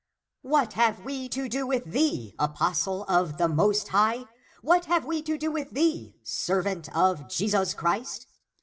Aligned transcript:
What 0.41 0.73
have 0.73 1.05
we 1.05 1.29
to 1.29 1.47
do 1.47 1.67
with 1.67 1.85
thee, 1.85 2.33
apostle 2.39 3.03
of 3.03 3.37
the 3.37 3.45
Alost 3.45 3.89
High? 3.89 4.25
What 4.63 4.85
have 4.85 5.05
we 5.05 5.21
to 5.21 5.37
do 5.37 5.51
with 5.51 5.69
thee, 5.75 6.15
servant 6.23 6.89
of 6.95 7.25
|esus 7.27 7.75
Christ? 7.75 8.25